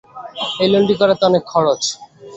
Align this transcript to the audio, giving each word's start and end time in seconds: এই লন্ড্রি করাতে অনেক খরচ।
এই 0.61 0.69
লন্ড্রি 0.71 0.95
করাতে 1.01 1.23
অনেক 1.29 1.43
খরচ। 1.51 1.81